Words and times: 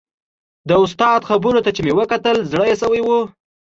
د 0.69 0.71
استاد 0.83 1.21
خبرو 1.29 1.63
ته 1.65 1.69
چې 1.75 1.81
مې 1.85 1.93
وکتل 1.99 2.37
زړه 2.51 2.65
یې 2.69 2.75
شوی 2.81 3.01
و. 3.03 3.09